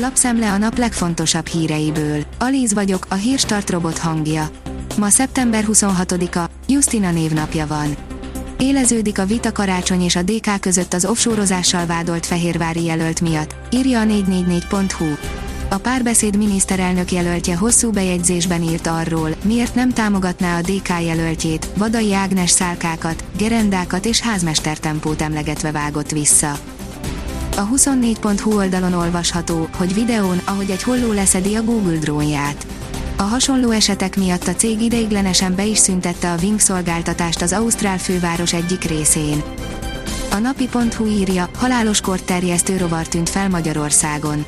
Lapszemle 0.00 0.52
a 0.52 0.58
nap 0.58 0.78
legfontosabb 0.78 1.46
híreiből. 1.46 2.24
Alíz 2.38 2.72
vagyok, 2.72 3.06
a 3.08 3.14
hírstart 3.14 3.70
robot 3.70 3.98
hangja. 3.98 4.50
Ma 4.98 5.08
szeptember 5.08 5.64
26-a, 5.68 6.50
Justina 6.66 7.10
névnapja 7.10 7.66
van. 7.66 7.96
Éleződik 8.58 9.18
a 9.18 9.24
vita 9.24 9.52
karácsony 9.52 10.02
és 10.02 10.16
a 10.16 10.22
DK 10.22 10.60
között 10.60 10.94
az 10.94 11.04
offshore 11.04 11.84
vádolt 11.86 12.26
fehérvári 12.26 12.84
jelölt 12.84 13.20
miatt, 13.20 13.54
írja 13.70 14.00
a 14.00 14.04
444.hu. 14.04 15.06
A 15.70 15.76
párbeszéd 15.76 16.36
miniszterelnök 16.36 17.12
jelöltje 17.12 17.56
hosszú 17.56 17.90
bejegyzésben 17.90 18.62
írt 18.62 18.86
arról, 18.86 19.30
miért 19.44 19.74
nem 19.74 19.92
támogatná 19.92 20.58
a 20.58 20.60
DK 20.60 20.88
jelöltjét, 20.88 21.68
Vadai 21.76 22.14
Ágnes 22.14 22.50
szálkákat, 22.50 23.24
gerendákat 23.36 24.06
és 24.06 24.20
házmestertempót 24.20 25.22
emlegetve 25.22 25.70
vágott 25.70 26.10
vissza. 26.10 26.58
A 27.58 27.68
24.hu 27.68 28.56
oldalon 28.56 28.92
olvasható, 28.92 29.68
hogy 29.76 29.94
videón, 29.94 30.40
ahogy 30.44 30.70
egy 30.70 30.82
holló 30.82 31.12
leszedi 31.12 31.54
a 31.54 31.62
Google 31.62 31.96
drónját. 31.96 32.66
A 33.16 33.22
hasonló 33.22 33.70
esetek 33.70 34.16
miatt 34.16 34.46
a 34.46 34.54
cég 34.54 34.80
ideiglenesen 34.80 35.54
be 35.54 35.64
is 35.64 35.78
szüntette 35.78 36.32
a 36.32 36.36
Wing 36.42 36.60
szolgáltatást 36.60 37.42
az 37.42 37.52
Ausztrál 37.52 37.98
főváros 37.98 38.52
egyik 38.52 38.84
részén. 38.84 39.42
A 40.30 40.36
napi.hu 40.36 41.06
írja, 41.06 41.48
halálos 41.56 42.00
kort 42.00 42.24
terjesztő 42.24 42.76
rovar 42.76 43.06
tűnt 43.06 43.28
fel 43.28 43.48
Magyarországon. 43.48 44.44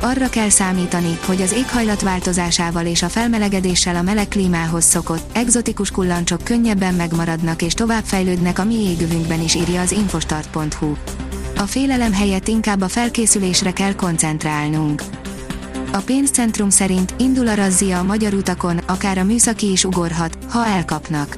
Arra 0.00 0.28
kell 0.28 0.48
számítani, 0.48 1.18
hogy 1.26 1.42
az 1.42 1.52
éghajlat 1.52 2.02
változásával 2.02 2.86
és 2.86 3.02
a 3.02 3.08
felmelegedéssel 3.08 3.96
a 3.96 4.02
meleg 4.02 4.28
klímához 4.28 4.84
szokott, 4.84 5.36
egzotikus 5.36 5.90
kullancsok 5.90 6.44
könnyebben 6.44 6.94
megmaradnak 6.94 7.62
és 7.62 7.72
továbbfejlődnek 7.72 8.58
a 8.58 8.64
mi 8.64 8.74
égövünkben 8.74 9.42
is 9.42 9.54
írja 9.54 9.80
az 9.80 9.92
infostart.hu. 9.92 10.94
A 11.60 11.66
félelem 11.66 12.12
helyett 12.12 12.48
inkább 12.48 12.80
a 12.80 12.88
felkészülésre 12.88 13.72
kell 13.72 13.94
koncentrálnunk. 13.94 15.02
A 15.92 15.98
pénzcentrum 15.98 16.70
szerint 16.70 17.14
indul 17.18 17.48
a 17.48 17.54
razzia 17.54 17.98
a 17.98 18.02
magyar 18.02 18.34
utakon, 18.34 18.78
akár 18.78 19.18
a 19.18 19.24
műszaki 19.24 19.70
is 19.70 19.84
ugorhat, 19.84 20.38
ha 20.48 20.66
elkapnak. 20.66 21.36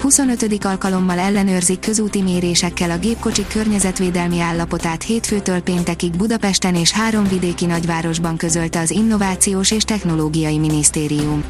25. 0.00 0.64
alkalommal 0.64 1.18
ellenőrzik 1.18 1.80
közúti 1.80 2.22
mérésekkel 2.22 2.90
a 2.90 2.98
gépkocsik 2.98 3.46
környezetvédelmi 3.46 4.40
állapotát 4.40 5.02
hétfőtől 5.02 5.60
péntekig 5.60 6.16
Budapesten 6.16 6.74
és 6.74 6.90
három 6.90 7.28
vidéki 7.28 7.66
nagyvárosban 7.66 8.36
közölte 8.36 8.80
az 8.80 8.90
Innovációs 8.90 9.70
és 9.70 9.82
Technológiai 9.82 10.58
Minisztérium. 10.58 11.44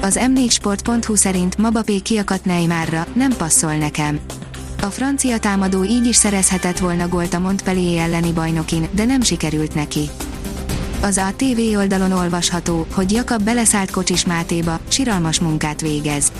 Az 0.00 0.18
m4sport.hu 0.20 1.14
szerint 1.14 1.56
Mabapé 1.56 1.98
kiakadt 1.98 2.44
Neymarra, 2.44 3.06
nem 3.14 3.30
passzol 3.36 3.74
nekem. 3.74 4.20
A 4.82 4.86
francia 4.86 5.38
támadó 5.38 5.84
így 5.84 6.06
is 6.06 6.16
szerezhetett 6.16 6.78
volna 6.78 7.08
gólt 7.08 7.34
a 7.34 7.38
Montpellier 7.38 8.04
elleni 8.04 8.32
bajnokin, 8.32 8.88
de 8.90 9.04
nem 9.04 9.20
sikerült 9.20 9.74
neki. 9.74 10.10
Az 11.00 11.18
ATV 11.18 11.76
oldalon 11.76 12.12
olvasható, 12.12 12.86
hogy 12.92 13.12
Jakab 13.12 13.42
beleszállt 13.42 13.90
Kocsis 13.90 14.24
Mátéba, 14.24 14.80
siralmas 14.88 15.40
munkát 15.40 15.80
végez. 15.80 16.32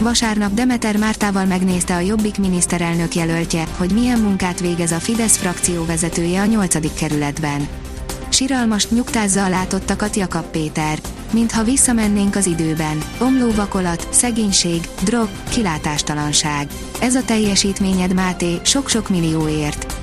Vasárnap 0.00 0.54
Demeter 0.54 0.96
Mártával 0.96 1.44
megnézte 1.44 1.94
a 1.94 2.00
Jobbik 2.00 2.38
miniszterelnök 2.38 3.14
jelöltje, 3.14 3.66
hogy 3.76 3.90
milyen 3.92 4.20
munkát 4.20 4.60
végez 4.60 4.92
a 4.92 4.98
Fidesz 4.98 5.36
frakció 5.36 5.84
vezetője 5.84 6.40
a 6.40 6.44
8. 6.44 6.94
kerületben. 6.94 7.68
Siralmast 8.42 8.90
nyugtázza 8.90 9.44
a 9.44 9.48
látottakat 9.48 10.16
Jakab 10.16 10.44
Péter. 10.44 10.98
Mintha 11.32 11.62
visszamennénk 11.62 12.36
az 12.36 12.46
időben. 12.46 13.02
Omló 13.18 13.50
vakolat, 13.50 14.08
szegénység, 14.10 14.88
drog, 15.04 15.28
kilátástalanság. 15.50 16.68
Ez 17.00 17.14
a 17.14 17.24
teljesítményed 17.24 18.14
Máté, 18.14 18.60
sok-sok 18.62 19.08
millióért. 19.08 19.96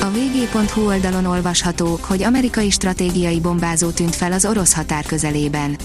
A 0.00 0.10
vg.hu 0.10 0.86
oldalon 0.86 1.24
olvasható, 1.24 1.98
hogy 2.02 2.22
amerikai 2.22 2.70
stratégiai 2.70 3.40
bombázó 3.40 3.90
tűnt 3.90 4.16
fel 4.16 4.32
az 4.32 4.44
orosz 4.44 4.74
határ 4.74 5.06
közelében. 5.06 5.76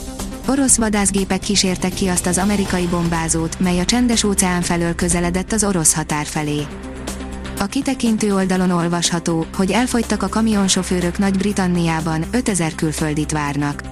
Orosz 0.48 0.78
vadászgépek 0.78 1.40
kísértek 1.40 1.94
ki 1.94 2.08
azt 2.08 2.26
az 2.26 2.38
amerikai 2.38 2.86
bombázót, 2.86 3.60
mely 3.60 3.80
a 3.80 3.86
csendes 3.86 4.24
óceán 4.24 4.62
felől 4.62 4.96
közeledett 4.96 5.52
az 5.52 5.64
orosz 5.64 5.94
határ 5.94 6.26
felé. 6.26 6.66
A 7.64 7.68
kitekintő 7.68 8.34
oldalon 8.34 8.70
olvasható, 8.72 9.46
hogy 9.56 9.72
elfogytak 9.72 10.24
a 10.24 10.28
kamionsofőrök 10.28 11.18
Nagy-Britanniában, 11.18 12.26
5000 12.32 12.76
külföldit 12.76 13.32
várnak. 13.32 13.84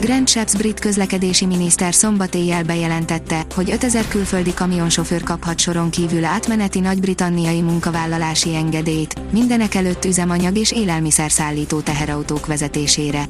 Grant 0.00 0.28
Shapps 0.28 0.56
brit 0.56 0.80
közlekedési 0.80 1.46
miniszter 1.46 1.94
szombat 1.94 2.34
éjjel 2.34 2.62
bejelentette, 2.62 3.44
hogy 3.54 3.70
5000 3.70 4.08
külföldi 4.08 4.54
kamionsofőr 4.54 5.22
kaphat 5.22 5.58
soron 5.58 5.90
kívül 5.90 6.24
átmeneti 6.24 6.80
nagy-britanniai 6.80 7.60
munkavállalási 7.60 8.54
engedélyt, 8.54 9.32
mindenek 9.32 9.74
előtt 9.74 10.04
üzemanyag 10.04 10.56
és 10.56 10.72
élelmiszer 10.72 11.30
szállító 11.30 11.80
teherautók 11.80 12.46
vezetésére. 12.46 13.24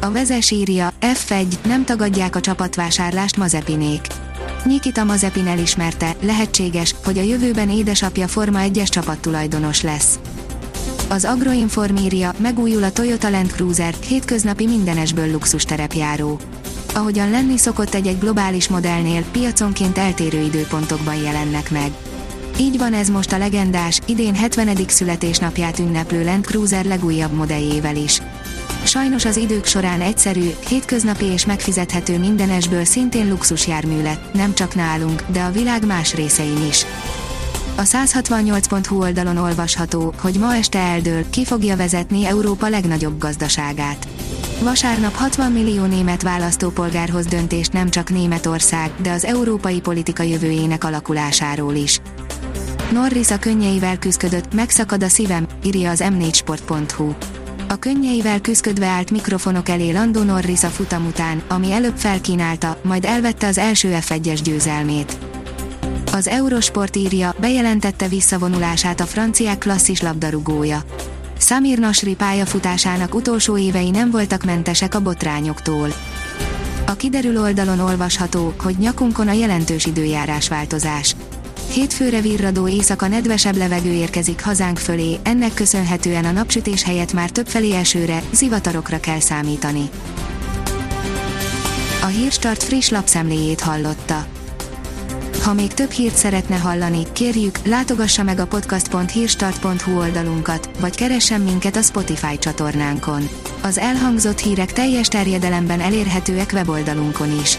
A 0.00 0.10
vezes 0.10 0.50
írja, 0.50 0.90
F1, 1.00 1.46
nem 1.66 1.84
tagadják 1.84 2.36
a 2.36 2.40
csapatvásárlást 2.40 3.36
Mazepinék. 3.36 4.00
Nikita 4.68 5.04
Mazepin 5.04 5.46
elismerte, 5.46 6.16
lehetséges, 6.20 6.94
hogy 7.04 7.18
a 7.18 7.22
jövőben 7.22 7.70
édesapja 7.70 8.28
Forma 8.28 8.58
1-es 8.62 8.88
csapattulajdonos 8.88 9.82
lesz. 9.82 10.18
Az 11.08 11.24
Agroinform 11.24 11.96
írja, 11.96 12.34
megújul 12.38 12.82
a 12.82 12.92
Toyota 12.92 13.30
Land 13.30 13.52
Cruiser, 13.52 13.94
hétköznapi 14.08 14.66
mindenesből 14.66 15.30
luxus 15.30 15.64
terepjáró. 15.64 16.40
Ahogyan 16.94 17.30
lenni 17.30 17.58
szokott 17.58 17.94
egy-egy 17.94 18.18
globális 18.18 18.68
modellnél, 18.68 19.24
piaconként 19.32 19.98
eltérő 19.98 20.40
időpontokban 20.40 21.16
jelennek 21.16 21.70
meg. 21.70 21.92
Így 22.58 22.78
van 22.78 22.94
ez 22.94 23.08
most 23.08 23.32
a 23.32 23.38
legendás, 23.38 24.00
idén 24.06 24.34
70. 24.34 24.76
születésnapját 24.86 25.78
ünneplő 25.78 26.24
Land 26.24 26.44
Cruiser 26.44 26.84
legújabb 26.84 27.32
modelljével 27.32 27.96
is. 27.96 28.22
Sajnos 28.88 29.24
az 29.24 29.36
idők 29.36 29.64
során 29.64 30.00
egyszerű, 30.00 30.50
hétköznapi 30.68 31.24
és 31.24 31.46
megfizethető 31.46 32.18
mindenesből 32.18 32.84
szintén 32.84 33.28
luxusjármű 33.28 34.02
lett, 34.02 34.32
nem 34.34 34.54
csak 34.54 34.74
nálunk, 34.74 35.22
de 35.26 35.42
a 35.42 35.50
világ 35.50 35.86
más 35.86 36.14
részein 36.14 36.66
is. 36.68 36.84
A 37.76 37.82
168.hu 37.82 39.00
oldalon 39.00 39.36
olvasható, 39.36 40.14
hogy 40.20 40.34
ma 40.38 40.54
este 40.54 40.78
eldől, 40.78 41.30
ki 41.30 41.44
fogja 41.44 41.76
vezetni 41.76 42.26
Európa 42.26 42.68
legnagyobb 42.68 43.18
gazdaságát. 43.18 44.08
Vasárnap 44.62 45.14
60 45.14 45.52
millió 45.52 45.84
német 45.84 46.22
választópolgárhoz 46.22 47.26
döntést 47.26 47.72
nem 47.72 47.90
csak 47.90 48.10
Németország, 48.10 48.90
de 49.02 49.10
az 49.10 49.24
európai 49.24 49.80
politika 49.80 50.22
jövőjének 50.22 50.84
alakulásáról 50.84 51.74
is. 51.74 52.00
Norris 52.92 53.30
a 53.30 53.38
könnyeivel 53.38 53.98
küzdött, 53.98 54.54
megszakad 54.54 55.02
a 55.02 55.08
szívem, 55.08 55.46
írja 55.64 55.90
az 55.90 56.02
m4sport.hu. 56.04 57.12
A 57.70 57.76
könnyeivel 57.76 58.40
küzdködve 58.40 58.86
állt 58.86 59.10
mikrofonok 59.10 59.68
elé 59.68 59.90
Lando 59.90 60.22
Norris 60.22 60.62
a 60.62 60.68
futam 60.68 61.06
után, 61.06 61.42
ami 61.48 61.72
előbb 61.72 61.96
felkínálta, 61.96 62.80
majd 62.82 63.04
elvette 63.04 63.46
az 63.46 63.58
első 63.58 63.98
F1-es 64.00 64.40
győzelmét. 64.44 65.18
Az 66.12 66.28
Eurosport 66.28 66.96
írja, 66.96 67.34
bejelentette 67.40 68.08
visszavonulását 68.08 69.00
a 69.00 69.06
franciák 69.06 69.58
klasszis 69.58 70.02
labdarúgója. 70.02 70.82
Samir 71.38 71.78
Nasri 71.78 72.14
pályafutásának 72.14 73.14
utolsó 73.14 73.58
évei 73.58 73.90
nem 73.90 74.10
voltak 74.10 74.44
mentesek 74.44 74.94
a 74.94 75.00
botrányoktól. 75.00 75.88
A 76.86 76.92
kiderül 76.96 77.40
oldalon 77.40 77.78
olvasható, 77.78 78.54
hogy 78.58 78.78
nyakunkon 78.78 79.28
a 79.28 79.32
jelentős 79.32 79.86
időjárás 79.86 80.48
változás. 80.48 81.16
Hétfőre 81.70 82.20
virradó 82.20 82.68
éjszaka 82.68 83.08
nedvesebb 83.08 83.56
levegő 83.56 83.92
érkezik 83.92 84.44
hazánk 84.44 84.78
fölé, 84.78 85.18
ennek 85.22 85.54
köszönhetően 85.54 86.24
a 86.24 86.30
napsütés 86.30 86.82
helyett 86.82 87.12
már 87.12 87.30
többfelé 87.30 87.74
esőre, 87.74 88.22
zivatarokra 88.32 89.00
kell 89.00 89.20
számítani. 89.20 89.90
A 92.02 92.06
Hírstart 92.06 92.62
friss 92.62 92.88
lapszemléjét 92.88 93.60
hallotta. 93.60 94.26
Ha 95.42 95.52
még 95.52 95.74
több 95.74 95.90
hírt 95.90 96.14
szeretne 96.14 96.56
hallani, 96.56 97.02
kérjük, 97.12 97.58
látogassa 97.66 98.22
meg 98.22 98.38
a 98.38 98.46
podcast.hírstart.hu 98.46 99.98
oldalunkat, 99.98 100.70
vagy 100.80 100.96
keressen 100.96 101.40
minket 101.40 101.76
a 101.76 101.82
Spotify 101.82 102.38
csatornánkon. 102.38 103.28
Az 103.62 103.78
elhangzott 103.78 104.38
hírek 104.38 104.72
teljes 104.72 105.08
terjedelemben 105.08 105.80
elérhetőek 105.80 106.50
weboldalunkon 106.52 107.40
is. 107.40 107.58